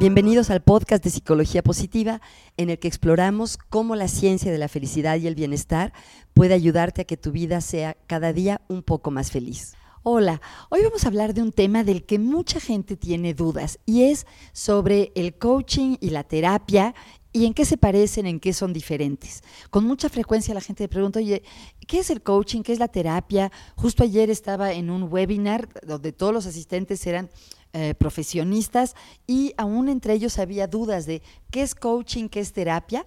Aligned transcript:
Bienvenidos 0.00 0.48
al 0.48 0.62
podcast 0.62 1.04
de 1.04 1.10
Psicología 1.10 1.62
Positiva, 1.62 2.22
en 2.56 2.70
el 2.70 2.78
que 2.78 2.88
exploramos 2.88 3.58
cómo 3.58 3.96
la 3.96 4.08
ciencia 4.08 4.50
de 4.50 4.56
la 4.56 4.68
felicidad 4.68 5.18
y 5.18 5.26
el 5.26 5.34
bienestar 5.34 5.92
puede 6.32 6.54
ayudarte 6.54 7.02
a 7.02 7.04
que 7.04 7.18
tu 7.18 7.32
vida 7.32 7.60
sea 7.60 7.98
cada 8.06 8.32
día 8.32 8.62
un 8.68 8.82
poco 8.82 9.10
más 9.10 9.30
feliz. 9.30 9.74
Hola, 10.02 10.40
hoy 10.70 10.82
vamos 10.82 11.04
a 11.04 11.08
hablar 11.08 11.34
de 11.34 11.42
un 11.42 11.52
tema 11.52 11.84
del 11.84 12.06
que 12.06 12.18
mucha 12.18 12.60
gente 12.60 12.96
tiene 12.96 13.34
dudas 13.34 13.78
y 13.84 14.04
es 14.04 14.26
sobre 14.54 15.12
el 15.16 15.34
coaching 15.34 15.98
y 16.00 16.08
la 16.08 16.24
terapia 16.24 16.94
y 17.34 17.44
en 17.44 17.52
qué 17.52 17.66
se 17.66 17.76
parecen, 17.76 18.24
en 18.24 18.40
qué 18.40 18.54
son 18.54 18.72
diferentes. 18.72 19.42
Con 19.68 19.84
mucha 19.84 20.08
frecuencia 20.08 20.54
la 20.54 20.62
gente 20.62 20.84
me 20.84 20.88
pregunta, 20.88 21.18
oye, 21.18 21.42
¿qué 21.86 21.98
es 21.98 22.08
el 22.08 22.22
coaching? 22.22 22.62
¿Qué 22.62 22.72
es 22.72 22.78
la 22.78 22.88
terapia? 22.88 23.52
Justo 23.76 24.02
ayer 24.02 24.30
estaba 24.30 24.72
en 24.72 24.88
un 24.88 25.12
webinar 25.12 25.68
donde 25.86 26.12
todos 26.12 26.32
los 26.32 26.46
asistentes 26.46 27.06
eran 27.06 27.28
eh, 27.72 27.94
profesionistas 27.94 28.96
y 29.26 29.54
aún 29.56 29.88
entre 29.88 30.14
ellos 30.14 30.38
había 30.38 30.66
dudas 30.66 31.06
de 31.06 31.22
qué 31.50 31.62
es 31.62 31.74
coaching, 31.74 32.28
qué 32.28 32.40
es 32.40 32.52
terapia. 32.52 33.06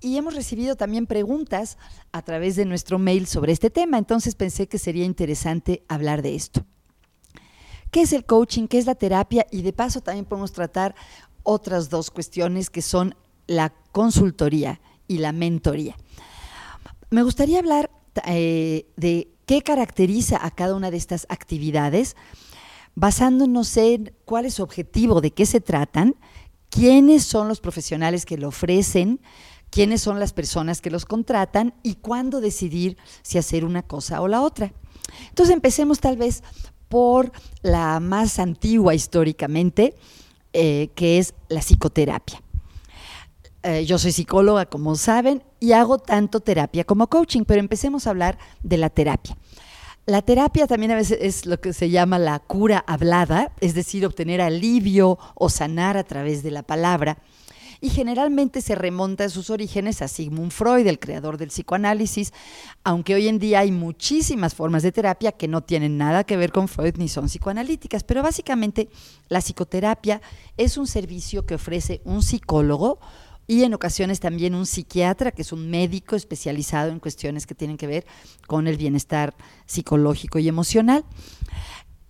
Y 0.00 0.16
hemos 0.16 0.34
recibido 0.34 0.76
también 0.76 1.06
preguntas 1.06 1.78
a 2.10 2.22
través 2.22 2.56
de 2.56 2.64
nuestro 2.64 2.98
mail 2.98 3.26
sobre 3.26 3.52
este 3.52 3.70
tema, 3.70 3.98
entonces 3.98 4.34
pensé 4.34 4.66
que 4.66 4.78
sería 4.78 5.04
interesante 5.04 5.84
hablar 5.88 6.22
de 6.22 6.34
esto. 6.34 6.66
¿Qué 7.92 8.02
es 8.02 8.12
el 8.12 8.24
coaching? 8.24 8.66
¿Qué 8.66 8.78
es 8.78 8.86
la 8.86 8.96
terapia? 8.96 9.46
Y 9.50 9.62
de 9.62 9.72
paso 9.72 10.00
también 10.00 10.24
podemos 10.24 10.52
tratar 10.52 10.94
otras 11.42 11.88
dos 11.88 12.10
cuestiones 12.10 12.68
que 12.68 12.82
son 12.82 13.14
la 13.46 13.72
consultoría 13.92 14.80
y 15.08 15.18
la 15.18 15.32
mentoría. 15.32 15.96
Me 17.10 17.22
gustaría 17.22 17.58
hablar 17.58 17.90
eh, 18.26 18.86
de 18.96 19.28
qué 19.46 19.62
caracteriza 19.62 20.44
a 20.44 20.50
cada 20.50 20.74
una 20.74 20.90
de 20.90 20.96
estas 20.96 21.26
actividades 21.28 22.16
basándonos 22.94 23.76
en 23.76 24.14
cuál 24.24 24.44
es 24.44 24.54
su 24.54 24.62
objetivo, 24.62 25.20
de 25.20 25.32
qué 25.32 25.46
se 25.46 25.60
tratan, 25.60 26.16
quiénes 26.70 27.24
son 27.24 27.48
los 27.48 27.60
profesionales 27.60 28.26
que 28.26 28.38
lo 28.38 28.48
ofrecen, 28.48 29.20
quiénes 29.70 30.02
son 30.02 30.20
las 30.20 30.32
personas 30.32 30.80
que 30.80 30.90
los 30.90 31.06
contratan 31.06 31.74
y 31.82 31.94
cuándo 31.96 32.40
decidir 32.40 32.96
si 33.22 33.38
hacer 33.38 33.64
una 33.64 33.82
cosa 33.82 34.20
o 34.20 34.28
la 34.28 34.42
otra. 34.42 34.72
Entonces 35.28 35.54
empecemos 35.54 36.00
tal 36.00 36.16
vez 36.16 36.42
por 36.88 37.32
la 37.62 38.00
más 38.00 38.38
antigua 38.38 38.94
históricamente, 38.94 39.94
eh, 40.52 40.90
que 40.94 41.18
es 41.18 41.34
la 41.48 41.60
psicoterapia. 41.60 42.42
Eh, 43.62 43.86
yo 43.86 43.96
soy 43.96 44.12
psicóloga, 44.12 44.66
como 44.66 44.96
saben, 44.96 45.42
y 45.60 45.72
hago 45.72 45.98
tanto 45.98 46.40
terapia 46.40 46.84
como 46.84 47.06
coaching, 47.06 47.44
pero 47.44 47.60
empecemos 47.60 48.06
a 48.06 48.10
hablar 48.10 48.36
de 48.62 48.76
la 48.76 48.90
terapia. 48.90 49.36
La 50.04 50.20
terapia 50.20 50.66
también 50.66 50.90
a 50.90 50.96
veces 50.96 51.18
es 51.20 51.46
lo 51.46 51.60
que 51.60 51.72
se 51.72 51.88
llama 51.88 52.18
la 52.18 52.40
cura 52.40 52.82
hablada, 52.88 53.52
es 53.60 53.74
decir, 53.74 54.04
obtener 54.04 54.40
alivio 54.40 55.16
o 55.36 55.48
sanar 55.48 55.96
a 55.96 56.02
través 56.02 56.42
de 56.42 56.50
la 56.50 56.64
palabra. 56.64 57.18
Y 57.80 57.90
generalmente 57.90 58.62
se 58.62 58.74
remonta 58.74 59.24
a 59.24 59.28
sus 59.28 59.48
orígenes 59.48 60.02
a 60.02 60.08
Sigmund 60.08 60.50
Freud, 60.50 60.88
el 60.88 60.98
creador 60.98 61.38
del 61.38 61.50
psicoanálisis, 61.50 62.32
aunque 62.82 63.14
hoy 63.14 63.28
en 63.28 63.38
día 63.38 63.60
hay 63.60 63.70
muchísimas 63.70 64.56
formas 64.56 64.82
de 64.82 64.90
terapia 64.90 65.30
que 65.30 65.46
no 65.46 65.62
tienen 65.62 65.98
nada 65.98 66.24
que 66.24 66.36
ver 66.36 66.50
con 66.50 66.66
Freud 66.66 66.96
ni 66.96 67.08
son 67.08 67.26
psicoanalíticas. 67.26 68.02
Pero 68.02 68.24
básicamente 68.24 68.88
la 69.28 69.40
psicoterapia 69.40 70.20
es 70.56 70.78
un 70.78 70.88
servicio 70.88 71.46
que 71.46 71.54
ofrece 71.54 72.00
un 72.04 72.24
psicólogo 72.24 72.98
y 73.52 73.64
en 73.64 73.74
ocasiones 73.74 74.18
también 74.18 74.54
un 74.54 74.64
psiquiatra, 74.64 75.30
que 75.30 75.42
es 75.42 75.52
un 75.52 75.68
médico 75.68 76.16
especializado 76.16 76.90
en 76.90 77.00
cuestiones 77.00 77.46
que 77.46 77.54
tienen 77.54 77.76
que 77.76 77.86
ver 77.86 78.06
con 78.46 78.66
el 78.66 78.78
bienestar 78.78 79.34
psicológico 79.66 80.38
y 80.38 80.48
emocional. 80.48 81.04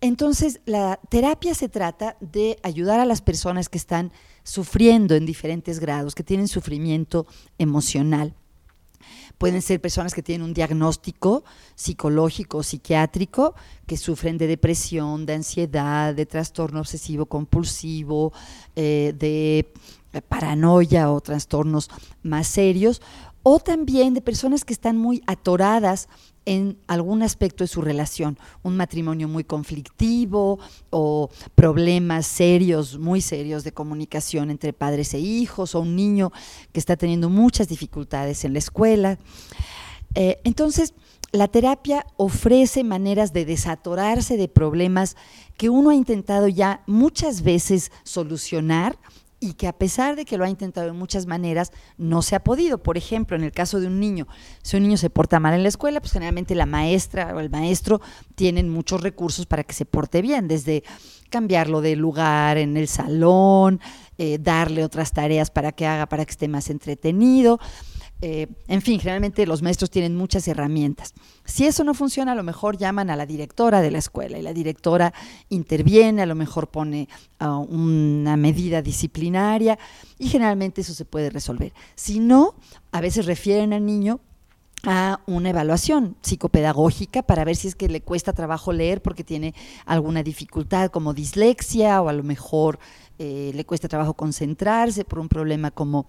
Entonces, 0.01 0.61
la 0.67 1.01
terapia 1.09 1.55
se 1.55 1.69
trata 1.69 2.17
de 2.21 2.61
ayudar 2.63 3.01
a 3.01 3.07
las 3.07 3.23
personas 3.23 3.69
que 3.69 3.77
están 3.77 4.13
sufriendo 4.45 5.17
en 5.17 5.27
diferentes 5.27 5.81
grados, 5.81 6.15
que 6.15 6.23
tienen 6.23 6.47
sufrimiento 6.47 7.27
emocional. 7.59 8.37
Pueden 9.37 9.63
ser 9.63 9.81
personas 9.81 10.15
que 10.15 10.23
tienen 10.23 10.47
un 10.47 10.55
diagnóstico 10.55 11.43
psicológico 11.75 12.59
o 12.59 12.63
psiquiátrico, 12.63 13.57
que 13.89 13.97
sufren 13.97 14.39
de 14.39 14.47
depresión, 14.47 15.27
de 15.27 15.35
ansiedad, 15.35 16.15
de 16.15 16.25
trastorno 16.25 16.79
obsesivo 16.79 17.27
compulsivo, 17.27 18.33
eh, 18.77 19.13
de 19.19 19.73
paranoia 20.21 21.11
o 21.11 21.21
trastornos 21.21 21.89
más 22.23 22.47
serios, 22.49 23.01
o 23.43 23.59
también 23.59 24.15
de 24.15 24.21
personas 24.21 24.65
que 24.65 24.73
están 24.73 24.99
muy 24.99 25.23
atoradas 25.27 26.09
en 26.45 26.77
algún 26.89 27.23
aspecto 27.23 27.65
de 27.65 27.69
su 27.69 27.83
relación, 27.83 28.39
un 28.63 28.77
matrimonio 28.77 29.29
muy 29.29 29.45
conflictivo 29.45 30.59
o 30.91 31.31
problemas 31.55 32.27
serios, 32.27 32.99
muy 32.99 33.21
serios 33.21 33.65
de 33.65 33.73
comunicación 33.73 34.51
entre 34.51 34.73
padres 34.73 35.15
e 35.15 35.21
hijos, 35.21 35.75
o 35.75 35.81
un 35.81 35.95
niño 35.95 36.33
que 36.73 36.81
está 36.81 36.97
teniendo 36.97 37.29
muchas 37.29 37.69
dificultades 37.69 38.45
en 38.45 38.53
la 38.53 38.59
escuela. 38.59 39.19
Eh, 40.15 40.41
entonces, 40.45 40.95
la 41.31 41.49
terapia 41.49 42.07
ofrece 42.17 42.85
maneras 42.85 43.33
de 43.33 43.45
desatorarse 43.45 44.37
de 44.37 44.49
problemas 44.49 45.17
que 45.57 45.71
uno 45.71 45.91
ha 45.91 45.95
intentado 45.95 46.49
ya 46.49 46.83
muchas 46.87 47.43
veces 47.43 47.91
solucionar 48.03 48.99
y 49.43 49.55
que 49.55 49.67
a 49.67 49.73
pesar 49.73 50.15
de 50.15 50.25
que 50.25 50.39
lo 50.39 50.45
ha 50.45 50.49
intentado 50.49 50.87
de 50.87 50.93
muchas 50.93 51.27
maneras, 51.27 51.73
no 51.99 52.23
se 52.23 52.37
ha 52.37 52.45
podido. 52.45 52.79
Por 52.79 52.97
ejemplo, 52.97 53.37
en 53.37 53.43
el 53.43 53.51
caso 53.51 53.81
de 53.81 53.89
un 53.89 53.99
niño, 53.99 54.29
si 54.63 54.77
un 54.77 54.85
niño 54.85 54.97
se 54.97 55.11
porta 55.11 55.41
mal 55.41 55.53
en 55.53 55.65
la 55.65 55.69
escuela, 55.69 56.01
pues 56.01 56.13
generalmente 56.13 56.55
la 56.55 56.65
maestra 56.65 57.35
o 57.35 57.41
el 57.41 57.51
maestro 57.51 58.01
tienen 58.37 58.69
muchos 58.69 59.01
recursos 59.01 59.47
para 59.47 59.65
que 59.65 59.75
se 59.75 59.85
porte 59.85 60.23
bien, 60.23 60.47
desde 60.47 60.85
cambiarlo 61.29 61.81
de 61.81 61.97
lugar 61.97 62.57
en 62.57 62.77
el 62.77 62.87
salón, 62.87 63.81
eh, 64.17 64.39
darle 64.41 64.85
otras 64.85 65.11
tareas 65.11 65.51
para 65.51 65.73
que 65.73 65.87
haga, 65.89 66.07
para 66.07 66.25
que 66.25 66.31
esté 66.31 66.47
más 66.47 66.71
entretenido. 66.71 67.59
Eh, 68.25 68.47
en 68.69 68.83
fin, 68.83 69.01
generalmente 69.01 69.45
los 69.47 69.63
maestros 69.63 69.91
tienen 69.91 70.15
muchas 70.15 70.47
herramientas. 70.47 71.13
Si 71.45 71.67
eso 71.67 71.83
no 71.83 71.93
funciona, 71.93 72.33
a 72.33 72.35
lo 72.37 72.45
mejor 72.45 72.79
llaman 72.79 73.11
a 73.11 73.17
la 73.17 73.27
directora 73.27 73.81
de 73.81 73.91
la 73.91 73.99
escuela 73.99 74.39
y 74.39 74.43
la 74.43 74.53
directora 74.53 75.13
interviene, 75.49 76.23
a 76.23 76.27
lo 76.27 76.37
mejor 76.37 76.69
pone 76.69 77.09
ah, 77.41 77.57
una 77.57 78.37
medida 78.37 78.81
disciplinaria 78.81 79.77
y 80.21 80.29
generalmente 80.29 80.83
eso 80.83 80.95
se 80.95 81.05
puede 81.05 81.31
resolver. 81.31 81.73
Si 81.97 82.21
no, 82.21 82.55
a 82.93 83.01
veces 83.01 83.27
refieren 83.27 83.73
al 83.73 83.85
niño 83.85 84.21
a 84.85 85.21
una 85.27 85.51
evaluación 85.51 86.17
psicopedagógica 86.23 87.23
para 87.23 87.45
ver 87.45 87.57
si 87.57 87.69
es 87.69 87.75
que 87.75 87.89
le 87.89 88.01
cuesta 88.01 88.33
trabajo 88.33 88.73
leer 88.73 89.01
porque 89.01 89.23
tiene 89.23 89.55
alguna 89.87 90.23
dificultad 90.23 90.91
como 90.91 91.15
dislexia 91.15 92.03
o 92.03 92.09
a 92.09 92.13
lo 92.13 92.23
mejor 92.25 92.79
eh, 93.19 93.53
le 93.55 93.65
cuesta 93.65 93.87
trabajo 93.87 94.15
concentrarse 94.15 95.05
por 95.05 95.21
un 95.21 95.29
problema 95.29 95.71
como 95.71 96.07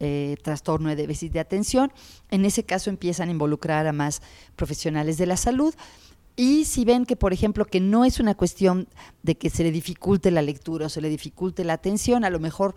eh, 0.00 0.36
trastorno 0.42 0.88
de 0.88 0.96
déficit 0.96 1.32
de 1.32 1.40
atención. 1.40 1.92
En 2.30 2.44
ese 2.44 2.64
caso 2.64 2.90
empiezan 2.90 3.28
a 3.28 3.32
involucrar 3.32 3.86
a 3.86 3.92
más 3.92 4.22
profesionales 4.56 5.18
de 5.18 5.26
la 5.26 5.36
salud. 5.36 5.74
Y 6.34 6.66
si 6.66 6.84
ven 6.84 7.06
que, 7.06 7.16
por 7.16 7.32
ejemplo, 7.32 7.64
que 7.64 7.80
no 7.80 8.04
es 8.04 8.20
una 8.20 8.34
cuestión 8.34 8.88
de 9.22 9.38
que 9.38 9.48
se 9.48 9.62
le 9.62 9.70
dificulte 9.70 10.30
la 10.30 10.42
lectura 10.42 10.86
o 10.86 10.88
se 10.90 11.00
le 11.00 11.08
dificulte 11.08 11.64
la 11.64 11.72
atención, 11.74 12.24
a 12.24 12.30
lo 12.30 12.40
mejor 12.40 12.74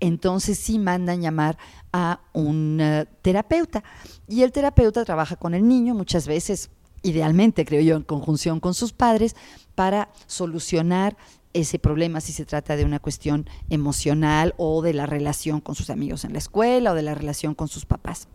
entonces 0.00 0.58
sí 0.58 0.78
mandan 0.78 1.20
llamar 1.20 1.58
a 1.92 2.20
un 2.32 3.06
terapeuta. 3.22 3.84
Y 4.28 4.42
el 4.42 4.52
terapeuta 4.52 5.04
trabaja 5.04 5.36
con 5.36 5.54
el 5.54 5.66
niño 5.66 5.94
muchas 5.94 6.26
veces, 6.26 6.70
idealmente 7.02 7.64
creo 7.64 7.82
yo, 7.82 7.96
en 7.96 8.02
conjunción 8.02 8.60
con 8.60 8.74
sus 8.74 8.92
padres, 8.92 9.36
para 9.74 10.10
solucionar 10.26 11.16
ese 11.52 11.78
problema 11.78 12.20
si 12.20 12.32
se 12.32 12.44
trata 12.44 12.76
de 12.76 12.84
una 12.84 13.00
cuestión 13.00 13.48
emocional 13.70 14.54
o 14.56 14.82
de 14.82 14.94
la 14.94 15.06
relación 15.06 15.60
con 15.60 15.74
sus 15.74 15.90
amigos 15.90 16.24
en 16.24 16.32
la 16.32 16.38
escuela 16.38 16.92
o 16.92 16.94
de 16.94 17.02
la 17.02 17.14
relación 17.14 17.54
con 17.54 17.68
sus 17.68 17.86
papás. 17.86 18.28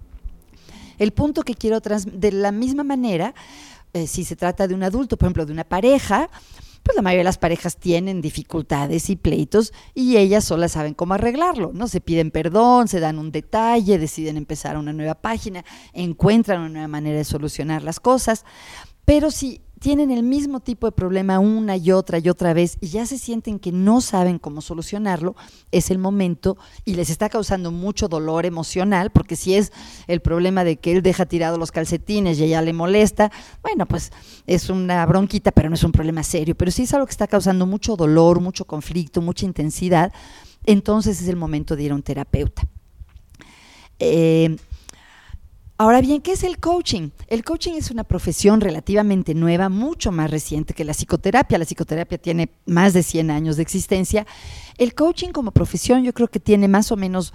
El 0.98 1.12
punto 1.12 1.44
que 1.44 1.56
quiero 1.56 1.80
de 1.80 2.32
la 2.32 2.52
misma 2.52 2.84
manera, 2.84 3.34
eh, 3.94 4.08
si 4.08 4.24
se 4.24 4.36
trata 4.36 4.68
de 4.68 4.74
un 4.74 4.84
adulto, 4.84 5.18
por 5.18 5.28
ejemplo, 5.28 5.46
de 5.46 5.54
una 5.54 5.64
pareja, 5.64 6.30
pues 6.86 6.96
la 6.96 7.02
mayoría 7.02 7.22
de 7.22 7.26
las 7.26 7.40
parejas 7.40 7.78
tienen 7.78 8.22
dificultades 8.22 9.10
y 9.10 9.16
pleitos 9.16 9.74
y 9.96 10.18
ellas 10.18 10.44
solas 10.44 10.74
saben 10.74 10.94
cómo 10.94 11.16
arreglarlo, 11.16 11.72
¿no? 11.74 11.88
Se 11.88 12.00
piden 12.00 12.30
perdón, 12.30 12.88
se 12.88 13.00
dan 13.00 13.18
un 13.18 13.32
detalle, 13.32 13.98
deciden 13.98 14.38
empezar 14.38 14.78
una 14.78 14.94
nueva 14.94 15.16
página, 15.16 15.66
encuentran 15.94 16.60
una 16.60 16.70
nueva 16.70 16.88
manera 16.88 17.18
de 17.18 17.24
solucionar 17.24 17.82
las 17.82 18.00
cosas, 18.00 18.46
pero 19.06 19.32
si 19.32 19.62
tienen 19.80 20.10
el 20.10 20.24
mismo 20.24 20.62
tipo 20.62 20.88
de 20.88 20.92
problema 20.94 21.38
una 21.38 21.78
y 21.78 21.92
otra 21.92 22.18
y 22.18 22.28
otra 22.28 22.54
vez 22.54 22.78
y 22.82 22.88
ya 22.88 23.06
se 23.06 23.20
sienten 23.20 23.60
que 23.60 23.72
no 23.72 24.02
saben 24.02 24.40
cómo 24.40 24.62
solucionarlo, 24.62 25.36
es 25.72 25.92
el 25.92 26.00
momento 26.00 26.58
y 26.86 26.96
les 26.96 27.12
está 27.12 27.30
causando 27.30 27.72
mucho 27.72 28.08
dolor 28.08 28.48
emocional, 28.48 29.12
porque 29.12 29.36
si 29.36 29.54
es 29.54 29.72
el 30.08 30.22
problema 30.22 30.64
de 30.64 30.78
que 30.78 30.92
él 30.92 31.04
deja 31.04 31.28
tirado 31.28 31.60
los 31.60 31.72
calcetines 31.72 32.40
y 32.40 32.46
ella 32.46 32.64
le 32.64 32.74
molesta, 32.74 33.32
bueno, 33.62 33.86
pues 33.86 34.12
es 34.48 34.72
una 34.72 35.06
bronquita, 35.06 35.52
pero 35.52 35.70
no 35.70 35.76
es 35.76 35.84
un 35.84 35.92
problema 35.92 36.24
serio, 36.24 36.56
pero 36.56 36.72
si 36.72 36.84
es 36.84 36.94
algo 36.96 37.06
que 37.06 37.12
está 37.12 37.28
causando 37.28 37.68
mucho 37.68 37.96
dolor, 37.96 38.40
mucho 38.40 38.66
conflicto, 38.66 39.22
mucha 39.22 39.46
intensidad, 39.46 40.12
entonces 40.64 41.22
es 41.22 41.28
el 41.28 41.36
momento 41.36 41.76
de 41.76 41.84
ir 41.84 41.92
a 41.92 41.96
un 41.96 42.02
terapeuta. 42.02 42.64
Eh, 44.00 44.58
Ahora 45.78 46.00
bien, 46.00 46.22
¿qué 46.22 46.32
es 46.32 46.44
el 46.44 46.58
coaching? 46.60 47.10
El 47.28 47.44
coaching 47.44 47.74
es 47.74 47.92
una 47.92 48.06
profesión 48.06 48.62
relativamente 48.62 49.34
nueva, 49.34 49.68
mucho 49.68 50.14
más 50.14 50.32
reciente 50.32 50.74
que 50.74 50.86
la 50.86 50.94
psicoterapia. 50.94 51.58
La 51.58 51.66
psicoterapia 51.66 52.18
tiene 52.18 52.50
más 52.66 52.94
de 52.94 53.04
100 53.04 53.30
años 53.30 53.58
de 53.58 53.64
existencia. 53.64 54.26
El 54.78 54.96
coaching 54.96 55.32
como 55.32 55.52
profesión 55.52 56.06
yo 56.06 56.14
creo 56.14 56.30
que 56.30 56.40
tiene 56.40 56.70
más 56.70 56.94
o 56.94 56.96
menos 56.96 57.34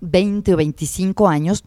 20 0.00 0.52
o 0.52 0.56
25 0.58 1.28
años. 1.28 1.64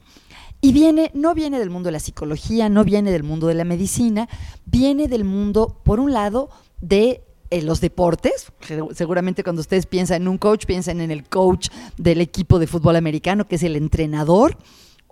Y 0.62 0.74
viene, 0.74 1.10
no 1.16 1.34
viene 1.34 1.58
del 1.58 1.72
mundo 1.72 1.88
de 1.88 1.94
la 1.94 2.00
psicología, 2.00 2.70
no 2.70 2.84
viene 2.84 3.12
del 3.12 3.24
mundo 3.24 3.48
de 3.48 3.56
la 3.56 3.64
medicina, 3.64 4.30
viene 4.66 5.08
del 5.08 5.24
mundo, 5.24 5.82
por 5.84 6.00
un 6.00 6.14
lado, 6.14 6.52
de 6.82 7.24
eh, 7.50 7.64
los 7.64 7.82
deportes. 7.82 8.52
Seguramente 8.94 9.44
cuando 9.44 9.62
ustedes 9.62 9.88
piensan 9.88 10.22
en 10.22 10.28
un 10.28 10.38
coach, 10.38 10.68
piensan 10.68 11.02
en 11.02 11.10
el 11.10 11.24
coach 11.28 11.70
del 11.98 12.22
equipo 12.22 12.60
de 12.60 12.68
fútbol 12.68 12.96
americano, 12.96 13.48
que 13.48 13.56
es 13.56 13.64
el 13.64 13.76
entrenador 13.76 14.56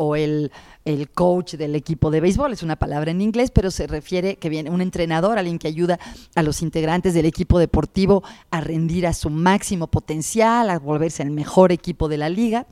o 0.02 0.16
el, 0.16 0.50
el, 0.86 1.10
coach 1.10 1.56
del 1.56 1.76
equipo 1.76 2.10
de 2.10 2.22
béisbol, 2.22 2.54
es 2.54 2.64
una 2.64 2.78
palabra 2.78 3.12
en 3.12 3.20
inglés, 3.20 3.52
pero 3.52 3.70
se 3.70 3.86
refiere 3.86 4.38
que 4.38 4.48
viene 4.48 4.70
un 4.70 4.80
entrenador, 4.80 5.38
alguien 5.38 5.60
que 5.60 5.68
ayuda 5.68 6.00
a 6.36 6.42
los 6.42 6.62
integrantes 6.62 7.14
del 7.14 7.26
equipo 7.26 7.60
deportivo 7.60 8.24
a 8.50 8.62
rendir 8.62 9.06
a 9.06 9.14
su 9.14 9.30
máximo 9.30 9.88
potencial, 9.88 10.70
a 10.70 10.80
volverse 10.80 11.22
el 11.22 11.32
mejor 11.32 11.74
equipo 11.74 12.08
de 12.08 12.18
la 12.18 12.30
liga. 12.30 12.66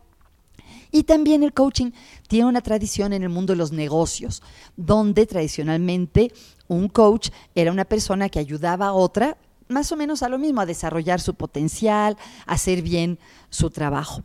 Y 0.90 1.04
también 1.04 1.44
el 1.44 1.52
coaching 1.52 1.92
tiene 2.30 2.48
una 2.48 2.62
tradición 2.62 3.12
en 3.12 3.24
el 3.24 3.30
mundo 3.30 3.52
de 3.52 3.58
los 3.58 3.74
negocios, 3.74 4.42
donde 4.78 5.26
tradicionalmente 5.26 6.32
un 6.70 6.88
coach 6.88 7.32
era 7.56 7.74
una 7.74 7.84
persona 7.84 8.30
que 8.30 8.40
ayudaba 8.40 8.88
a 8.88 8.94
otra 8.94 9.38
más 9.68 9.92
o 9.92 9.98
menos 9.98 10.24
a 10.24 10.30
lo 10.30 10.38
mismo, 10.38 10.62
a 10.62 10.66
desarrollar 10.66 11.20
su 11.20 11.34
potencial, 11.34 12.16
a 12.46 12.54
hacer 12.54 12.82
bien 12.82 13.20
su 13.50 13.70
trabajo. 13.70 14.24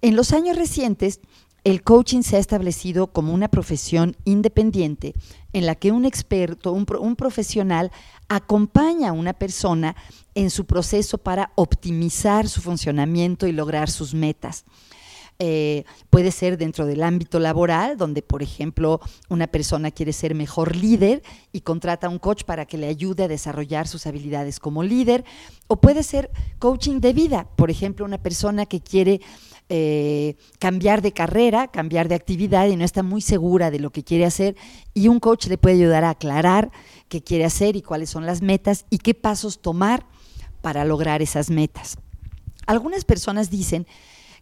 En 0.00 0.16
los 0.16 0.32
años 0.32 0.56
recientes, 0.56 1.20
el 1.64 1.82
coaching 1.82 2.22
se 2.22 2.36
ha 2.36 2.40
establecido 2.40 3.08
como 3.08 3.32
una 3.32 3.48
profesión 3.48 4.16
independiente 4.24 5.14
en 5.52 5.66
la 5.66 5.74
que 5.74 5.92
un 5.92 6.04
experto, 6.04 6.72
un, 6.72 7.16
profesional, 7.16 7.92
acompaña 8.28 9.10
a 9.10 9.12
una 9.12 9.32
persona 9.32 9.94
en 10.34 10.50
su 10.50 10.64
proceso 10.64 11.18
para 11.18 11.52
optimizar 11.54 12.48
su 12.48 12.62
funcionamiento 12.62 13.46
y 13.46 13.52
lograr 13.52 13.90
sus 13.90 14.14
metas. 14.14 14.64
Eh, 15.38 15.84
puede 16.08 16.30
ser 16.30 16.56
dentro 16.56 16.86
del 16.86 17.02
ámbito 17.02 17.38
laboral, 17.38 17.96
donde, 17.96 18.22
por 18.22 18.42
ejemplo, 18.42 19.00
una 19.28 19.46
persona 19.46 19.90
quiere 19.90 20.12
ser 20.12 20.34
mejor 20.34 20.76
líder 20.76 21.22
y 21.52 21.62
contrata 21.62 22.06
a 22.06 22.10
un 22.10 22.18
coach 22.18 22.44
para 22.44 22.66
que 22.66 22.78
le 22.78 22.86
ayude 22.86 23.24
a 23.24 23.28
desarrollar 23.28 23.88
sus 23.88 24.06
habilidades 24.06 24.60
como 24.60 24.82
líder, 24.82 25.24
o 25.66 25.80
puede 25.80 26.02
ser 26.02 26.30
coaching 26.58 27.00
de 27.00 27.12
vida, 27.12 27.48
por 27.56 27.70
ejemplo, 27.70 28.04
una 28.04 28.22
persona 28.22 28.66
que 28.66 28.80
quiere 28.80 29.20
eh, 29.74 30.36
cambiar 30.58 31.00
de 31.00 31.12
carrera, 31.12 31.66
cambiar 31.66 32.06
de 32.06 32.14
actividad 32.14 32.68
y 32.68 32.76
no 32.76 32.84
está 32.84 33.02
muy 33.02 33.22
segura 33.22 33.70
de 33.70 33.78
lo 33.78 33.88
que 33.88 34.04
quiere 34.04 34.26
hacer 34.26 34.54
y 34.92 35.08
un 35.08 35.18
coach 35.18 35.46
le 35.46 35.56
puede 35.56 35.76
ayudar 35.76 36.04
a 36.04 36.10
aclarar 36.10 36.70
qué 37.08 37.22
quiere 37.22 37.46
hacer 37.46 37.74
y 37.74 37.80
cuáles 37.80 38.10
son 38.10 38.26
las 38.26 38.42
metas 38.42 38.84
y 38.90 38.98
qué 38.98 39.14
pasos 39.14 39.62
tomar 39.62 40.04
para 40.60 40.84
lograr 40.84 41.22
esas 41.22 41.48
metas. 41.48 41.96
Algunas 42.66 43.06
personas 43.06 43.48
dicen 43.48 43.86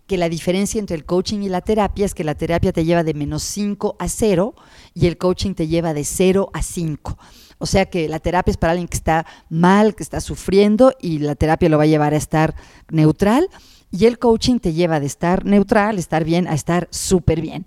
que 0.09 0.19
la 0.19 0.29
diferencia 0.29 0.81
entre 0.81 0.97
el 0.97 1.05
coaching 1.05 1.43
y 1.43 1.49
la 1.49 1.61
terapia 1.61 2.07
es 2.07 2.15
que 2.15 2.25
la 2.25 2.35
terapia 2.35 2.73
te 2.73 2.85
lleva 2.85 3.05
de 3.05 3.15
menos 3.15 3.45
5 3.45 3.95
a 4.01 4.09
0 4.09 4.57
y 4.95 5.07
el 5.07 5.17
coaching 5.17 5.55
te 5.55 5.69
lleva 5.69 5.95
de 5.95 6.03
0 6.03 6.51
a 6.53 6.61
5. 6.61 7.17
O 7.59 7.67
sea 7.67 7.87
que 7.87 8.09
la 8.09 8.19
terapia 8.19 8.51
es 8.51 8.57
para 8.57 8.73
alguien 8.73 8.89
que 8.89 8.97
está 8.97 9.25
mal, 9.49 9.95
que 9.95 10.03
está 10.03 10.21
sufriendo 10.21 10.93
y 11.01 11.21
la 11.21 11.37
terapia 11.37 11.69
lo 11.69 11.79
va 11.79 11.85
a 11.85 11.87
llevar 11.87 12.15
a 12.15 12.17
estar 12.17 12.57
neutral 12.91 13.49
y 13.91 14.07
el 14.07 14.19
coaching 14.19 14.59
te 14.59 14.73
lleva 14.73 15.01
de 15.01 15.07
estar 15.07 15.45
neutral, 15.45 15.99
estar 15.99 16.25
bien, 16.25 16.47
a 16.47 16.55
estar 16.55 16.89
súper 16.91 17.41
bien. 17.41 17.67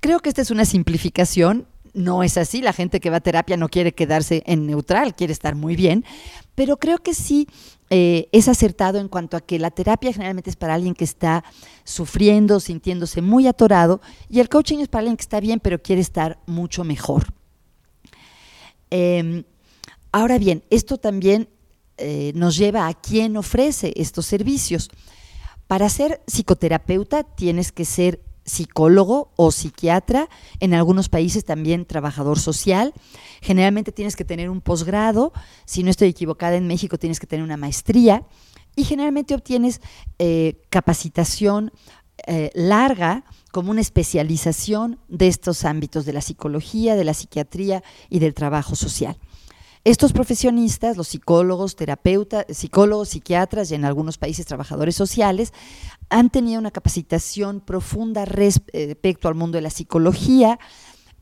Creo 0.00 0.20
que 0.20 0.30
esta 0.30 0.42
es 0.42 0.50
una 0.50 0.64
simplificación. 0.64 1.66
No 1.92 2.22
es 2.22 2.38
así, 2.38 2.62
la 2.62 2.72
gente 2.72 3.00
que 3.00 3.10
va 3.10 3.16
a 3.16 3.20
terapia 3.20 3.56
no 3.56 3.68
quiere 3.68 3.92
quedarse 3.92 4.42
en 4.46 4.66
neutral, 4.66 5.14
quiere 5.14 5.32
estar 5.32 5.56
muy 5.56 5.74
bien, 5.74 6.04
pero 6.54 6.76
creo 6.76 6.98
que 6.98 7.14
sí 7.14 7.48
eh, 7.90 8.28
es 8.30 8.46
acertado 8.46 9.00
en 9.00 9.08
cuanto 9.08 9.36
a 9.36 9.40
que 9.40 9.58
la 9.58 9.72
terapia 9.72 10.12
generalmente 10.12 10.50
es 10.50 10.56
para 10.56 10.74
alguien 10.74 10.94
que 10.94 11.02
está 11.02 11.42
sufriendo, 11.82 12.60
sintiéndose 12.60 13.20
muy 13.22 13.48
atorado, 13.48 14.00
y 14.28 14.38
el 14.38 14.48
coaching 14.48 14.78
es 14.78 14.86
para 14.86 15.00
alguien 15.00 15.16
que 15.16 15.22
está 15.22 15.40
bien, 15.40 15.58
pero 15.58 15.82
quiere 15.82 16.00
estar 16.00 16.38
mucho 16.46 16.84
mejor. 16.84 17.34
Em, 18.90 19.42
ahora 20.12 20.38
bien, 20.38 20.62
esto 20.70 20.96
también 20.96 21.48
eh, 21.98 22.30
nos 22.36 22.56
lleva 22.56 22.86
a 22.86 22.94
quién 22.94 23.36
ofrece 23.36 23.92
estos 23.96 24.26
servicios. 24.26 24.90
Para 25.70 25.88
ser 25.88 26.20
psicoterapeuta 26.26 27.22
tienes 27.22 27.70
que 27.70 27.84
ser 27.84 28.20
psicólogo 28.44 29.30
o 29.36 29.52
psiquiatra, 29.52 30.28
en 30.58 30.74
algunos 30.74 31.08
países 31.08 31.44
también 31.44 31.86
trabajador 31.86 32.40
social. 32.40 32.92
Generalmente 33.40 33.92
tienes 33.92 34.16
que 34.16 34.24
tener 34.24 34.50
un 34.50 34.62
posgrado, 34.62 35.32
si 35.66 35.84
no 35.84 35.90
estoy 35.90 36.08
equivocada, 36.08 36.56
en 36.56 36.66
México 36.66 36.98
tienes 36.98 37.20
que 37.20 37.28
tener 37.28 37.44
una 37.44 37.56
maestría 37.56 38.24
y 38.74 38.82
generalmente 38.82 39.32
obtienes 39.32 39.80
eh, 40.18 40.60
capacitación 40.70 41.70
eh, 42.26 42.50
larga 42.52 43.24
como 43.52 43.70
una 43.70 43.80
especialización 43.80 44.98
de 45.06 45.28
estos 45.28 45.64
ámbitos 45.64 46.04
de 46.04 46.14
la 46.14 46.20
psicología, 46.20 46.96
de 46.96 47.04
la 47.04 47.14
psiquiatría 47.14 47.84
y 48.08 48.18
del 48.18 48.34
trabajo 48.34 48.74
social. 48.74 49.16
Estos 49.90 50.12
profesionistas, 50.12 50.96
los 50.96 51.08
psicólogos, 51.08 51.74
terapeutas, 51.74 52.46
psicólogos, 52.48 53.08
psiquiatras 53.08 53.72
y 53.72 53.74
en 53.74 53.84
algunos 53.84 54.18
países 54.18 54.46
trabajadores 54.46 54.94
sociales, 54.94 55.52
han 56.10 56.30
tenido 56.30 56.60
una 56.60 56.70
capacitación 56.70 57.60
profunda 57.60 58.22
eh, 58.22 58.52
respecto 58.86 59.26
al 59.26 59.34
mundo 59.34 59.56
de 59.56 59.62
la 59.62 59.70
psicología, 59.70 60.60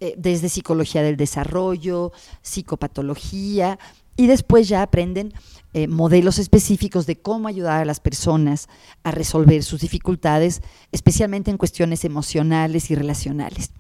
eh, 0.01 0.13
desde 0.19 0.51
psicología 0.51 1.03
del 1.03 1.17
desarrollo, 1.17 2.13
psicopatología, 2.43 3.79
y 4.19 4.27
después 4.27 4.69
ya 4.69 4.83
aprenden 4.83 5.33
eh, 5.73 5.89
modelos 5.89 6.39
específicos 6.39 7.07
de 7.07 7.17
cómo 7.17 7.49
ayudar 7.49 7.81
a 7.81 7.87
las 7.87 8.01
personas 8.01 8.69
a 9.03 9.13
resolver 9.13 9.63
sus 9.63 9.81
dificultades, 9.81 10.61
especialmente 10.93 11.51
en 11.51 11.57
cuestiones 11.57 12.05
emocionales 12.05 12.91
y 12.91 12.95
relacionales. 12.95 13.71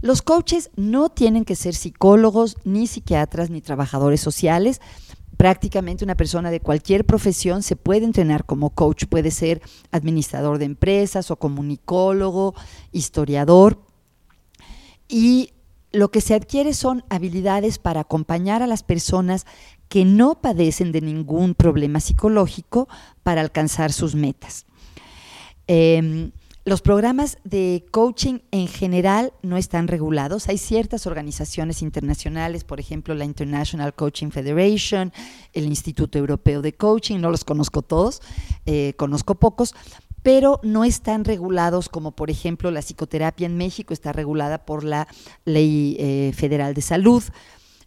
Los 0.00 0.22
coaches 0.22 0.70
no 0.76 1.08
tienen 1.08 1.44
que 1.44 1.56
ser 1.56 1.74
psicólogos, 1.74 2.56
ni 2.64 2.86
psiquiatras, 2.86 3.50
ni 3.50 3.60
trabajadores 3.60 4.20
sociales. 4.20 4.80
Prácticamente 5.36 6.04
una 6.04 6.16
persona 6.16 6.50
de 6.50 6.60
cualquier 6.60 7.04
profesión 7.04 7.62
se 7.62 7.76
puede 7.76 8.04
entrenar 8.04 8.44
como 8.44 8.70
coach. 8.70 9.06
Puede 9.06 9.30
ser 9.30 9.60
administrador 9.90 10.58
de 10.58 10.66
empresas 10.66 11.30
o 11.30 11.36
comunicólogo, 11.36 12.54
historiador. 12.92 13.80
Y 15.08 15.52
lo 15.90 16.10
que 16.10 16.20
se 16.20 16.34
adquiere 16.34 16.74
son 16.74 17.04
habilidades 17.08 17.78
para 17.78 18.00
acompañar 18.00 18.62
a 18.62 18.66
las 18.66 18.82
personas 18.82 19.46
que 19.88 20.04
no 20.04 20.40
padecen 20.40 20.92
de 20.92 21.00
ningún 21.00 21.54
problema 21.54 22.00
psicológico 22.00 22.88
para 23.22 23.40
alcanzar 23.40 23.92
sus 23.92 24.14
metas. 24.14 24.66
Em, 25.66 26.30
los 26.68 26.82
programas 26.82 27.38
de 27.44 27.86
coaching 27.90 28.40
en 28.50 28.68
general 28.68 29.32
no 29.42 29.56
están 29.56 29.88
regulados. 29.88 30.48
Hay 30.48 30.58
ciertas 30.58 31.06
organizaciones 31.06 31.80
internacionales, 31.80 32.64
por 32.64 32.78
ejemplo 32.78 33.14
la 33.14 33.24
International 33.24 33.94
Coaching 33.94 34.28
Federation, 34.28 35.10
el 35.54 35.64
Instituto 35.64 36.18
Europeo 36.18 36.60
de 36.60 36.74
Coaching, 36.74 37.20
no 37.20 37.30
los 37.30 37.44
conozco 37.44 37.80
todos, 37.80 38.20
eh, 38.66 38.92
conozco 38.98 39.36
pocos, 39.36 39.74
pero 40.22 40.60
no 40.62 40.84
están 40.84 41.24
regulados 41.24 41.88
como 41.88 42.12
por 42.12 42.28
ejemplo 42.28 42.70
la 42.70 42.82
psicoterapia 42.82 43.46
en 43.46 43.56
México 43.56 43.94
está 43.94 44.12
regulada 44.12 44.66
por 44.66 44.84
la 44.84 45.08
Ley 45.46 45.96
eh, 45.98 46.32
Federal 46.36 46.74
de 46.74 46.82
Salud, 46.82 47.22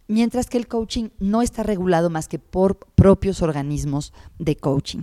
mientras 0.08 0.48
que 0.48 0.58
el 0.58 0.66
coaching 0.66 1.10
no 1.20 1.42
está 1.42 1.62
regulado 1.62 2.10
más 2.10 2.26
que 2.26 2.40
por 2.40 2.80
propios 2.96 3.42
organismos 3.42 4.12
de 4.40 4.56
coaching. 4.56 5.02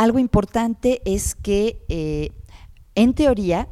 Algo 0.00 0.18
importante 0.18 1.02
es 1.04 1.34
que, 1.34 1.84
eh, 1.90 2.30
en 2.94 3.12
teoría, 3.12 3.68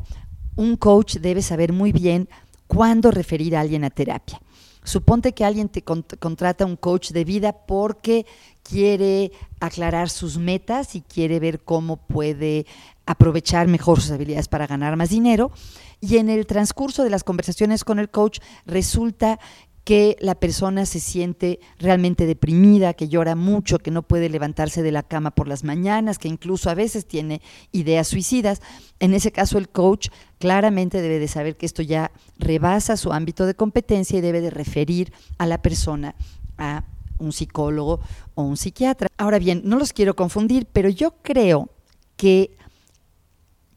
un 0.57 0.77
coach 0.77 1.17
debe 1.17 1.41
saber 1.41 1.73
muy 1.73 1.91
bien 1.91 2.29
cuándo 2.67 3.11
referir 3.11 3.57
a 3.57 3.61
alguien 3.61 3.83
a 3.83 3.89
terapia. 3.89 4.39
Suponte 4.85 5.33
que 5.33 5.47
alguien 5.47 5.71
te 5.71 5.83
contrata 5.83 6.67
un 6.67 6.77
coach 6.77 7.13
de 7.13 7.25
vida 7.25 7.53
porque 7.67 8.27
quiere 8.63 9.33
aclarar 9.59 10.11
sus 10.11 10.37
metas 10.37 10.95
y 10.97 11.01
quiere 11.01 11.41
ver 11.41 11.61
cómo 11.61 11.97
puede 11.97 12.67
aprovechar 13.07 13.67
mejor 13.67 13.99
sus 13.99 14.11
habilidades 14.11 14.49
para 14.49 14.67
ganar 14.67 14.97
más 14.97 15.09
dinero. 15.09 15.51
Y 15.99 16.19
en 16.19 16.29
el 16.29 16.47
transcurso 16.47 17.05
de 17.05 17.11
las 17.11 17.25
conversaciones 17.25 17.85
con 17.85 17.99
el 17.99 18.11
coach 18.11 18.41
resulta 18.67 19.41
que 19.89 20.19
la 20.21 20.35
persona 20.35 20.85
se 20.85 21.01
siente 21.01 21.61
realmente 21.79 22.27
deprimida, 22.27 22.93
que 22.93 23.09
llora 23.09 23.35
mucho, 23.35 23.79
que 23.79 23.91
no 23.91 24.03
puede 24.03 24.29
levantarse 24.29 24.83
de 24.83 24.93
la 24.93 25.03
cama 25.03 25.31
por 25.31 25.49
las 25.49 25.65
mañanas, 25.65 26.19
que 26.19 26.29
incluso 26.29 26.69
a 26.69 26.75
veces 26.75 27.07
tiene 27.07 27.41
ideas 27.73 28.07
suicidas. 28.07 28.61
En 29.01 29.15
ese 29.15 29.33
caso 29.33 29.57
el 29.57 29.71
coach 29.71 30.09
claramente 30.37 31.01
debe 31.01 31.19
de 31.19 31.27
saber 31.27 31.57
que 31.57 31.65
esto 31.65 31.81
ya 31.81 32.13
rebasa 32.37 32.99
su 32.99 33.15
ámbito 33.15 33.47
de 33.47 33.55
competencia 33.55 34.19
y 34.19 34.21
debe 34.21 34.43
de 34.43 34.51
referir 34.51 35.11
a 35.39 35.47
la 35.47 35.63
persona 35.63 36.15
a 36.59 36.85
un 37.19 37.33
psicólogo 37.33 38.01
o 38.35 38.43
un 38.43 38.59
psiquiatra. 38.59 39.09
Ahora 39.17 39.39
bien, 39.39 39.63
no 39.65 39.79
los 39.79 39.95
quiero 39.95 40.15
confundir, 40.15 40.67
pero 40.71 40.91
yo 40.91 41.15
creo 41.23 41.71
que 42.19 42.59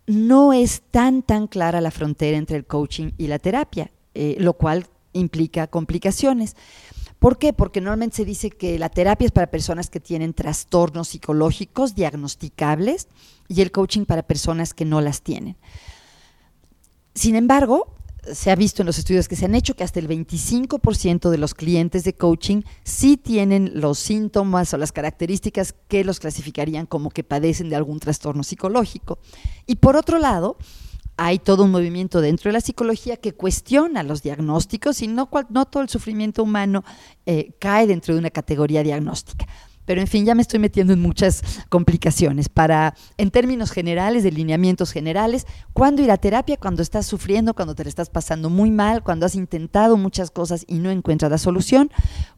no 0.07 0.51
es 0.51 0.81
tan, 0.91 1.21
tan 1.23 1.47
clara 1.47 1.79
la 1.79 1.89
frontera 1.89 2.37
entre 2.37 2.57
el 2.57 2.65
coaching 2.65 3.11
y 3.17 3.27
la 3.27 3.39
terapia, 3.39 3.91
eh, 4.13 4.35
lo 4.39 4.55
cual 4.55 4.87
implica 5.13 5.67
complicaciones. 5.67 6.55
¿Por 7.19 7.37
qué? 7.37 7.53
Porque 7.53 7.81
normalmente 7.81 8.17
se 8.17 8.25
dice 8.25 8.49
que 8.49 8.79
la 8.79 8.89
terapia 8.89 9.27
es 9.27 9.31
para 9.31 9.51
personas 9.51 9.89
que 9.89 9.99
tienen 9.99 10.33
trastornos 10.33 11.09
psicológicos 11.09 11.93
diagnosticables 11.93 13.07
y 13.47 13.61
el 13.61 13.71
coaching 13.71 14.05
para 14.05 14.23
personas 14.23 14.73
que 14.73 14.85
no 14.85 15.01
las 15.01 15.21
tienen. 15.21 15.55
Sin 17.13 17.35
embargo, 17.35 17.95
se 18.33 18.51
ha 18.51 18.55
visto 18.55 18.81
en 18.81 18.85
los 18.85 18.99
estudios 18.99 19.27
que 19.27 19.35
se 19.35 19.45
han 19.45 19.55
hecho 19.55 19.75
que 19.75 19.83
hasta 19.83 19.99
el 19.99 20.07
25% 20.07 21.29
de 21.29 21.37
los 21.37 21.53
clientes 21.53 22.03
de 22.03 22.13
coaching 22.13 22.61
sí 22.83 23.17
tienen 23.17 23.71
los 23.75 23.97
síntomas 23.99 24.73
o 24.73 24.77
las 24.77 24.91
características 24.91 25.73
que 25.87 26.03
los 26.03 26.19
clasificarían 26.19 26.85
como 26.85 27.09
que 27.09 27.23
padecen 27.23 27.69
de 27.69 27.75
algún 27.75 27.99
trastorno 27.99 28.43
psicológico. 28.43 29.19
Y 29.65 29.77
por 29.77 29.95
otro 29.95 30.19
lado, 30.19 30.57
hay 31.17 31.39
todo 31.39 31.63
un 31.63 31.71
movimiento 31.71 32.21
dentro 32.21 32.49
de 32.49 32.53
la 32.53 32.61
psicología 32.61 33.17
que 33.17 33.33
cuestiona 33.33 34.03
los 34.03 34.23
diagnósticos 34.23 35.01
y 35.01 35.07
no, 35.07 35.29
no 35.49 35.65
todo 35.65 35.83
el 35.83 35.89
sufrimiento 35.89 36.43
humano 36.43 36.83
eh, 37.25 37.51
cae 37.59 37.87
dentro 37.87 38.13
de 38.13 38.19
una 38.19 38.29
categoría 38.29 38.83
diagnóstica. 38.83 39.47
Pero 39.85 39.99
en 39.99 40.07
fin, 40.07 40.25
ya 40.25 40.35
me 40.35 40.41
estoy 40.41 40.59
metiendo 40.59 40.93
en 40.93 41.01
muchas 41.01 41.43
complicaciones. 41.69 42.49
Para, 42.49 42.95
en 43.17 43.31
términos 43.31 43.71
generales, 43.71 44.23
de 44.23 44.31
lineamientos 44.31 44.91
generales, 44.91 45.47
¿cuándo 45.73 46.01
ir 46.01 46.11
a 46.11 46.17
terapia? 46.17 46.57
Cuando 46.57 46.81
estás 46.81 47.05
sufriendo, 47.07 47.53
cuando 47.53 47.75
te 47.75 47.83
la 47.83 47.89
estás 47.89 48.09
pasando 48.09 48.49
muy 48.49 48.71
mal, 48.71 49.03
cuando 49.03 49.25
has 49.25 49.35
intentado 49.35 49.97
muchas 49.97 50.31
cosas 50.31 50.65
y 50.67 50.79
no 50.79 50.91
encuentras 50.91 51.31
la 51.31 51.37
solución. 51.37 51.91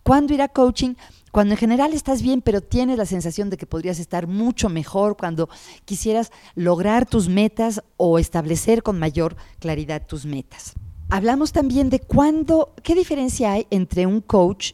¿Cuándo 0.03 0.33
ir 0.33 0.41
a 0.41 0.47
coaching? 0.47 0.95
Cuando 1.33 1.55
en 1.55 1.57
general 1.57 1.93
estás 1.93 2.21
bien, 2.21 2.43
pero 2.43 2.61
tienes 2.61 2.95
la 2.95 3.07
sensación 3.07 3.49
de 3.49 3.57
que 3.57 3.65
podrías 3.65 3.97
estar 3.97 4.27
mucho 4.27 4.69
mejor, 4.69 5.17
cuando 5.17 5.49
quisieras 5.83 6.31
lograr 6.53 7.07
tus 7.07 7.27
metas 7.27 7.81
o 7.97 8.19
establecer 8.19 8.83
con 8.83 8.99
mayor 8.99 9.35
claridad 9.57 10.05
tus 10.05 10.27
metas. 10.27 10.73
Hablamos 11.09 11.51
también 11.51 11.89
de 11.89 11.99
cuándo, 11.99 12.75
qué 12.83 12.93
diferencia 12.93 13.51
hay 13.51 13.65
entre 13.71 14.05
un 14.05 14.21
coach 14.21 14.73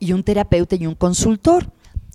y 0.00 0.12
un 0.12 0.24
terapeuta 0.24 0.74
y 0.74 0.88
un 0.88 0.96
consultor. 0.96 1.72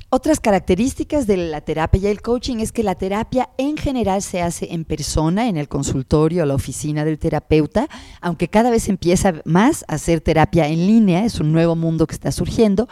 Otras 0.09 0.41
características 0.41 1.25
de 1.25 1.37
la 1.37 1.61
terapia 1.61 2.01
y 2.01 2.07
el 2.07 2.21
coaching 2.21 2.57
es 2.57 2.73
que 2.73 2.83
la 2.83 2.95
terapia 2.95 3.51
en 3.57 3.77
general 3.77 4.21
se 4.21 4.41
hace 4.41 4.73
en 4.73 4.83
persona, 4.83 5.47
en 5.47 5.55
el 5.55 5.69
consultorio 5.69 6.45
la 6.45 6.55
oficina 6.55 7.05
del 7.05 7.19
terapeuta, 7.19 7.87
aunque 8.19 8.49
cada 8.49 8.69
vez 8.69 8.89
empieza 8.89 9.35
más 9.45 9.85
a 9.87 9.95
hacer 9.95 10.19
terapia 10.19 10.67
en 10.67 10.87
línea, 10.87 11.23
es 11.23 11.39
un 11.39 11.53
nuevo 11.53 11.77
mundo 11.77 12.05
que 12.05 12.15
está 12.15 12.33
surgiendo. 12.33 12.89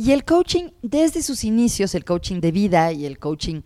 Y 0.00 0.12
el 0.12 0.24
coaching, 0.24 0.70
desde 0.80 1.24
sus 1.24 1.42
inicios, 1.42 1.92
el 1.96 2.04
coaching 2.04 2.40
de 2.40 2.52
vida 2.52 2.92
y 2.92 3.04
el 3.04 3.18
coaching 3.18 3.62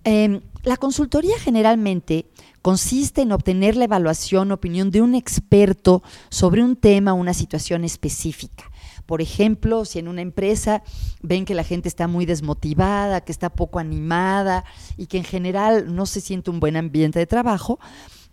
Em, 0.06 0.40
la 0.64 0.78
consultoría 0.78 1.38
generalmente 1.38 2.28
consiste 2.62 3.24
en 3.24 3.34
obtener 3.34 3.76
la 3.76 3.84
evaluación, 3.84 4.54
opinión 4.54 4.90
de 4.90 5.02
un 5.02 5.14
experto 5.14 6.02
sobre 6.30 6.64
un 6.64 6.78
tema 6.78 7.12
o 7.12 7.18
una 7.18 7.34
situación 7.34 7.84
específica. 7.84 8.72
Por 9.06 9.22
ejemplo, 9.22 9.84
si 9.84 10.00
en 10.00 10.08
una 10.08 10.22
empresa 10.22 10.82
ven 11.22 11.44
que 11.44 11.56
la 11.56 11.66
gente 11.66 11.90
está 11.90 12.08
muy 12.08 12.26
desmotivada, 12.26 13.20
que 13.20 13.34
está 13.34 13.50
poco 13.50 13.80
animada 13.80 14.64
y 14.96 15.08
que 15.08 15.18
en 15.18 15.26
general 15.26 15.94
no 15.94 16.06
se 16.06 16.22
siente 16.22 16.52
un 16.52 16.62
buen 16.62 16.78
ambiente 16.78 17.20
de 17.20 17.28
trabajo, 17.28 17.78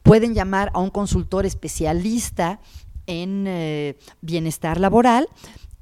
pueden 0.04 0.32
llamar 0.32 0.70
a 0.74 0.78
un 0.78 0.90
consultor 0.90 1.44
especialista 1.44 2.60
en 3.06 3.46
eh, 3.48 3.98
bienestar 4.20 4.78
laboral 4.78 5.28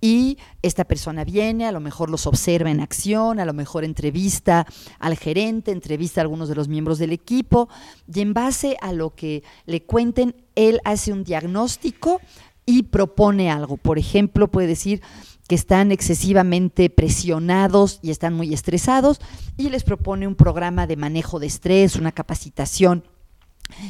y 0.04 0.37
esta 0.62 0.85
persona 0.85 1.23
viene, 1.25 1.64
a 1.64 1.73
lo 1.73 1.78
mejor 1.78 2.11
los 2.11 2.26
observa 2.26 2.73
en 2.73 2.80
acción, 2.80 3.38
a 3.38 3.44
lo 3.44 3.52
mejor 3.54 3.85
entrevista 3.85 4.66
al 4.99 5.16
gerente, 5.16 5.71
entrevista 5.71 6.21
a 6.21 6.23
algunos 6.23 6.49
de 6.49 6.56
los 6.56 6.66
miembros 6.66 6.99
del 6.99 7.12
equipo 7.12 7.68
y 8.12 8.21
en 8.21 8.35
base 8.35 8.76
a 8.82 8.92
lo 8.92 9.14
que 9.14 9.44
le 9.64 9.85
cuenten, 9.85 10.35
él 10.56 10.80
hace 10.85 11.12
un 11.12 11.23
diagnóstico 11.23 12.21
y 12.66 12.82
propone 12.82 13.49
algo. 13.49 13.76
Por 13.76 13.97
ejemplo, 13.97 14.50
puede 14.50 14.66
decir 14.66 15.02
que 15.47 15.54
están 15.54 15.92
excesivamente 15.92 16.90
presionados 16.90 18.00
y 18.02 18.11
están 18.11 18.35
muy 18.35 18.52
estresados 18.52 19.21
y 19.56 19.71
les 19.71 19.85
propone 19.85 20.26
un 20.26 20.35
programa 20.35 20.88
de 20.88 20.97
manejo 20.97 21.38
de 21.38 21.47
estrés, 21.47 21.94
una 21.94 22.11
capacitación 22.11 23.04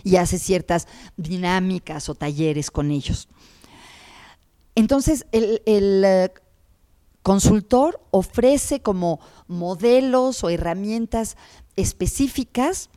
y 0.05 0.17
hace 0.17 0.39
ciertas 0.39 0.89
dinámicas 1.17 2.11
o 2.11 2.15
talleres 2.15 2.71
con 2.71 2.91
ellos. 2.91 3.29
Entonces, 4.75 5.27
el, 5.33 5.61
eh, 5.67 6.31
consultor 7.23 8.01
ofrece 8.11 8.81
como 8.81 9.21
modelos 9.47 10.43
o 10.43 10.51
herramientas 10.51 11.37
específicas 11.77 12.91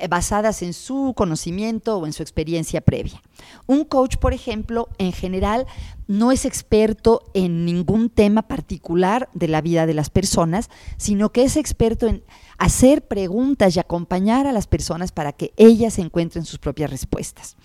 eh, 0.00 0.08
basadas 0.08 0.62
en 0.62 0.72
su 0.72 1.14
conocimiento 1.16 1.96
o 1.96 2.06
en 2.06 2.12
su 2.12 2.22
experiencia 2.22 2.80
previa. 2.80 3.22
Un 3.66 3.84
coach, 3.84 4.16
por 4.16 4.34
ejemplo, 4.34 4.88
en 4.98 5.12
general 5.12 5.66
no 6.08 6.32
es 6.32 6.44
experto 6.44 7.22
en 7.34 7.64
ningún 7.64 8.10
tema 8.10 8.42
particular 8.42 9.28
de 9.32 9.48
la 9.48 9.60
vida 9.60 9.86
de 9.86 9.94
las 9.94 10.10
personas, 10.10 10.70
sino 10.96 11.30
que 11.30 11.44
es 11.44 11.56
experto 11.56 12.08
en 12.08 12.24
hacer 12.58 13.06
preguntas 13.06 13.76
y 13.76 13.78
acompañar 13.78 14.46
a 14.46 14.52
las 14.52 14.66
personas 14.66 15.12
para 15.12 15.32
que 15.32 15.52
ellas 15.56 15.98
encuentren 15.98 16.44
sus 16.44 16.58
propias 16.58 16.90
respuestas. 16.90 17.56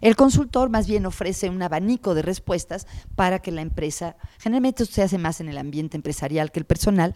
El 0.00 0.16
consultor 0.16 0.70
más 0.70 0.86
bien 0.86 1.06
ofrece 1.06 1.48
un 1.48 1.62
abanico 1.62 2.14
de 2.14 2.22
respuestas 2.22 2.86
para 3.14 3.40
que 3.40 3.50
la 3.50 3.62
empresa, 3.62 4.16
generalmente 4.38 4.82
esto 4.82 4.94
se 4.94 5.02
hace 5.02 5.18
más 5.18 5.40
en 5.40 5.48
el 5.48 5.58
ambiente 5.58 5.96
empresarial 5.96 6.52
que 6.52 6.60
el 6.60 6.66
personal, 6.66 7.14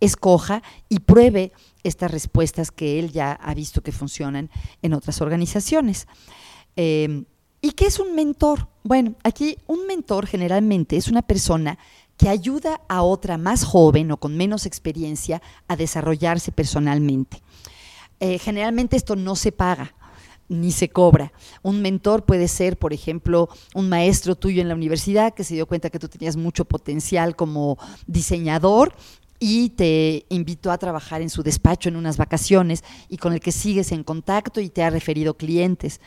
escoja 0.00 0.62
y 0.88 1.00
pruebe 1.00 1.52
estas 1.82 2.10
respuestas 2.10 2.70
que 2.70 2.98
él 2.98 3.12
ya 3.12 3.32
ha 3.32 3.54
visto 3.54 3.82
que 3.82 3.92
funcionan 3.92 4.50
en 4.82 4.94
otras 4.94 5.20
organizaciones. 5.20 6.06
Em, 6.76 7.24
¿Y 7.62 7.72
qué 7.72 7.86
es 7.86 7.98
un 7.98 8.14
mentor? 8.14 8.68
Bueno, 8.82 9.14
aquí 9.22 9.58
un 9.66 9.86
mentor 9.86 10.26
generalmente 10.26 10.96
es 10.96 11.08
una 11.08 11.20
persona 11.20 11.78
que 12.16 12.28
ayuda 12.28 12.80
a 12.88 13.02
otra 13.02 13.36
más 13.36 13.64
joven 13.64 14.10
o 14.12 14.16
con 14.16 14.36
menos 14.36 14.64
experiencia 14.64 15.42
a 15.68 15.76
desarrollarse 15.76 16.52
personalmente. 16.52 17.42
Eh, 18.18 18.38
generalmente 18.38 18.96
esto 18.96 19.16
no 19.16 19.36
se 19.36 19.52
paga, 19.52 19.94
ni 20.50 20.72
se 20.72 20.90
cobra. 20.90 21.32
Un 21.62 21.80
mentor 21.80 22.24
puede 22.24 22.48
ser, 22.48 22.76
por 22.76 22.92
ejemplo, 22.92 23.48
un 23.74 23.88
maestro 23.88 24.34
tuyo 24.34 24.60
en 24.60 24.68
la 24.68 24.74
universidad 24.74 25.32
que 25.32 25.44
se 25.44 25.54
dio 25.54 25.66
cuenta 25.66 25.88
que 25.88 25.98
tú 25.98 26.08
tenías 26.08 26.36
mucho 26.36 26.66
potencial 26.66 27.36
como 27.36 27.78
diseñador 28.06 28.92
y 29.38 29.70
te 29.70 30.26
invitó 30.28 30.70
a 30.70 30.78
trabajar 30.78 31.22
en 31.22 31.30
su 31.30 31.42
despacho 31.42 31.88
en 31.88 31.96
unas 31.96 32.18
vacaciones 32.18 32.84
y 33.08 33.16
con 33.16 33.32
el 33.32 33.40
que 33.40 33.52
sigues 33.52 33.90
en 33.92 34.04
contacto 34.04 34.60
y 34.60 34.68
te 34.68 34.82
ha 34.82 34.90
referido 34.90 35.34
clientes. 35.34 36.00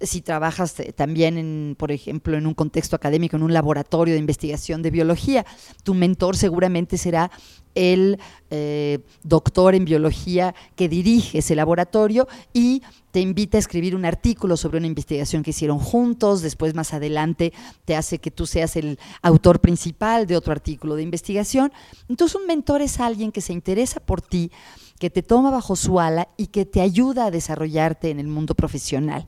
Si 0.00 0.22
trabajas 0.22 0.78
eh, 0.80 0.92
también, 0.92 1.36
en, 1.36 1.74
por 1.76 1.92
ejemplo, 1.92 2.38
en 2.38 2.46
un 2.46 2.54
contexto 2.54 2.96
académico, 2.96 3.36
en 3.36 3.42
un 3.42 3.52
laboratorio 3.52 4.14
de 4.14 4.20
investigación 4.20 4.82
de 4.82 4.92
biología, 4.92 5.44
tu 5.82 5.94
mentor 5.94 6.36
seguramente 6.36 6.96
será 6.96 7.30
el 7.74 8.18
eh, 8.50 8.98
doctor 9.22 9.74
en 9.74 9.84
biología 9.84 10.54
que 10.76 10.88
dirige 10.88 11.38
ese 11.38 11.54
laboratorio 11.54 12.26
y 12.52 12.82
te 13.10 13.20
invita 13.20 13.58
a 13.58 13.60
escribir 13.60 13.96
un 13.96 14.04
artículo 14.04 14.56
sobre 14.56 14.78
una 14.78 14.86
investigación 14.86 15.42
que 15.42 15.50
hicieron 15.50 15.78
juntos, 15.78 16.42
después 16.42 16.74
más 16.74 16.94
adelante 16.94 17.52
te 17.84 17.96
hace 17.96 18.18
que 18.18 18.30
tú 18.30 18.46
seas 18.46 18.76
el 18.76 18.98
autor 19.22 19.60
principal 19.60 20.26
de 20.26 20.36
otro 20.36 20.52
artículo 20.52 20.94
de 20.94 21.02
investigación. 21.02 21.72
Entonces 22.08 22.36
un 22.36 22.46
mentor 22.46 22.82
es 22.82 23.00
alguien 23.00 23.32
que 23.32 23.40
se 23.40 23.52
interesa 23.52 24.00
por 24.00 24.22
ti, 24.22 24.50
que 24.98 25.10
te 25.10 25.22
toma 25.22 25.50
bajo 25.50 25.76
su 25.76 25.98
ala 25.98 26.28
y 26.36 26.48
que 26.48 26.66
te 26.66 26.80
ayuda 26.80 27.26
a 27.26 27.30
desarrollarte 27.30 28.10
en 28.10 28.20
el 28.20 28.28
mundo 28.28 28.54
profesional. 28.54 29.26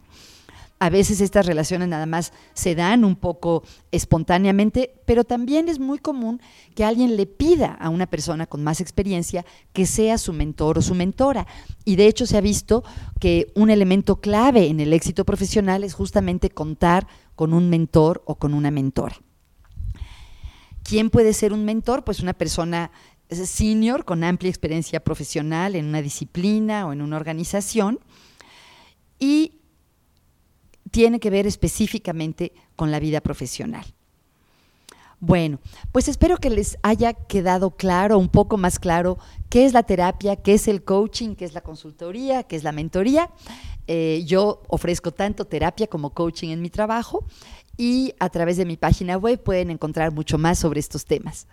A 0.83 0.91
veces 0.91 1.21
estas 1.21 1.47
relaciones 1.47 1.87
nada 1.87 2.07
más 2.07 2.33
se 2.55 2.75
dan 2.75 3.05
un 3.05 3.15
poco 3.15 3.63
espontáneamente, 3.93 5.01
pero 5.07 5.23
también 5.23 5.69
es 5.69 5.79
muy 5.79 6.01
común 6.01 6.41
que 6.75 6.85
alguien 6.85 7.17
le 7.17 7.27
pida 7.27 7.75
a 7.75 7.89
una 7.89 8.07
persona 8.07 8.49
con 8.49 8.65
más 8.65 8.81
experiencia 8.81 9.47
que 9.73 9.87
sea 9.87 10.19
su 10.19 10.33
mentor 10.33 10.79
o 10.79 10.83
su 10.83 10.97
mentora. 10.97 11.47
Y 11.85 11.95
de 11.95 12.09
hecho 12.09 12.27
se 12.27 12.37
ha 12.37 12.41
visto 12.41 12.83
que 13.21 13.53
un 13.55 13.71
elemento 13.71 14.21
clave 14.21 14.67
en 14.67 14.81
el 14.81 14.93
éxito 14.93 15.25
profesional 15.25 15.85
es 15.85 15.95
justamente 15.95 16.51
contar 16.51 17.07
con 17.37 17.55
un 17.55 17.71
mentor 17.71 18.25
o 18.27 18.35
con 18.35 18.53
una 18.53 18.73
mentora. 18.73 19.15
¿Quién 20.83 21.11
puede 21.11 21.33
ser 21.33 21.53
un 21.53 21.65
mentor? 21.65 22.03
Pues 22.03 22.19
una 22.19 22.33
persona 22.33 22.91
senior 23.31 24.05
con 24.05 24.25
amplia 24.25 24.51
experiencia 24.51 24.99
profesional 24.99 25.77
en 25.77 25.85
una 25.85 26.03
disciplina 26.03 26.89
o 26.89 26.93
en 26.93 27.03
una 27.03 27.19
organización 27.19 28.01
y 29.21 29.62
tiene 30.93 31.19
que 31.19 31.31
ver 31.31 31.49
específicamente 31.49 32.53
con 32.77 32.93
la 32.93 33.01
vida 33.01 33.21
profesional. 33.21 33.85
Bueno, 35.19 35.61
pues 35.93 36.09
espero 36.09 36.37
que 36.37 36.51
les 36.51 36.79
haya 36.83 37.13
quedado 37.13 37.71
claro, 37.71 38.19
un 38.19 38.29
poco 38.29 38.57
más 38.57 38.79
claro, 38.81 39.19
qué 39.49 39.65
es 39.65 39.73
la 39.73 39.85
terapia, 39.85 40.37
qué 40.37 40.55
es 40.55 40.67
el 40.67 40.83
coaching, 40.83 41.37
qué 41.37 41.45
es 41.45 41.55
la 41.55 41.61
consultoría, 41.61 42.43
qué 42.43 42.57
es 42.57 42.65
la 42.65 42.73
mentoría. 42.73 43.31
Eh, 43.87 44.25
yo 44.27 44.63
ofrezco 44.69 45.13
tanto 45.13 45.45
terapia 45.45 45.87
como 45.87 46.11
coaching 46.11 46.51
en 46.51 46.61
mi 46.61 46.71
trabajo 46.71 47.25
y 47.77 48.15
a 48.19 48.29
través 48.31 48.57
de 48.57 48.65
mi 48.65 48.77
página 48.77 49.17
web 49.17 49.41
pueden 49.41 49.71
encontrar 49.71 50.13
mucho 50.13 50.39
más 50.39 50.59
sobre 50.59 50.81
estos 50.81 51.05
temas. 51.05 51.47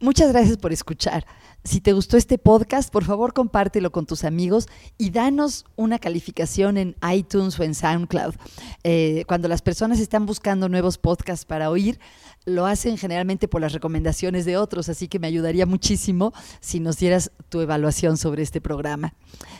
Muchas 0.00 0.30
gracias 0.30 0.56
por 0.56 0.72
escuchar. 0.72 1.26
Si 1.64 1.80
te 1.80 1.92
gustó 1.92 2.16
este 2.16 2.38
podcast, 2.38 2.90
por 2.90 3.04
favor 3.04 3.32
compártelo 3.32 3.90
con 3.90 4.06
tus 4.06 4.22
amigos 4.22 4.68
y 4.96 5.10
danos 5.10 5.64
una 5.74 5.98
calificación 5.98 6.76
en 6.76 6.96
iTunes 7.12 7.58
o 7.58 7.64
en 7.64 7.74
SoundCloud. 7.74 8.34
Eh, 8.84 9.24
cuando 9.26 9.48
las 9.48 9.60
personas 9.60 9.98
están 9.98 10.24
buscando 10.24 10.68
nuevos 10.68 10.98
podcasts 10.98 11.44
para 11.44 11.68
oír, 11.68 11.98
lo 12.46 12.64
hacen 12.64 12.96
generalmente 12.96 13.48
por 13.48 13.60
las 13.60 13.72
recomendaciones 13.72 14.44
de 14.44 14.56
otros, 14.56 14.88
así 14.88 15.08
que 15.08 15.18
me 15.18 15.26
ayudaría 15.26 15.66
muchísimo 15.66 16.32
si 16.60 16.78
nos 16.78 16.96
dieras 16.96 17.32
tu 17.48 17.60
evaluación 17.60 18.16
sobre 18.16 18.44
este 18.44 18.60
programa. 18.60 19.14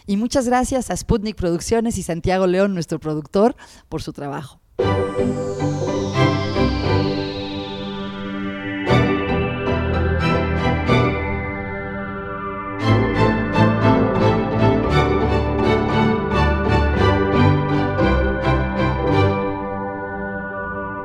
Y 0.07 0.17
muchas 0.17 0.47
gracias 0.47 0.91
a 0.91 0.97
Sputnik 0.97 1.37
Producciones 1.37 1.99
y 1.99 2.05
Santiago 2.05 2.47
León, 2.47 2.75
nuestro 2.75 3.01
productor, 3.01 3.57
por 3.89 4.03
su 4.03 4.13
trabajo. 4.13 4.61